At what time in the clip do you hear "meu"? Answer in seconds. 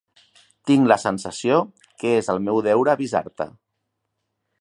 2.47-2.63